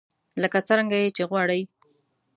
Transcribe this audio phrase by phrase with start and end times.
[0.41, 1.61] لکه څرنګه يې چې غواړئ.